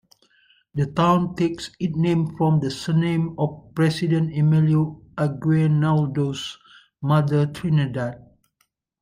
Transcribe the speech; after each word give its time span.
The 0.73 0.87
town 0.87 1.35
takes 1.35 1.69
its 1.79 1.95
name 1.95 2.35
from 2.35 2.59
the 2.59 2.71
surname 2.71 3.35
of 3.37 3.69
President 3.75 4.35
Emilio 4.35 4.99
Aguinaldo's 5.15 6.57
mother, 7.03 7.45
Trinidad. 7.45 8.19